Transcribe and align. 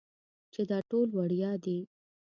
چې 0.53 0.61
دا 0.69 0.79
ټول 0.89 1.07
وړيا 1.17 1.51
دي. 1.63 1.79